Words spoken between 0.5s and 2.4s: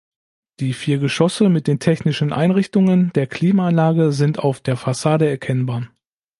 Die vier Geschosse mit den technischen